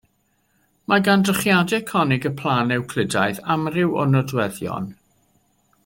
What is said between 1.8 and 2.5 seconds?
conig y